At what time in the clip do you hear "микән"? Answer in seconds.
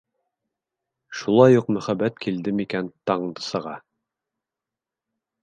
2.61-2.91